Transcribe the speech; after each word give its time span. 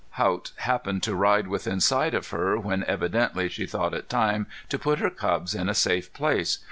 Haught 0.13 0.51
happened 0.55 1.03
to 1.03 1.13
ride 1.13 1.45
within 1.45 1.79
sight 1.79 2.15
of 2.15 2.29
her 2.29 2.57
when 2.57 2.83
evidently 2.85 3.47
she 3.47 3.67
thought 3.67 3.93
it 3.93 4.09
time 4.09 4.47
to 4.69 4.79
put 4.79 4.97
her 4.97 5.11
cubs 5.11 5.53
in 5.53 5.69
a 5.69 5.75
safe 5.75 6.11
place. 6.11 6.57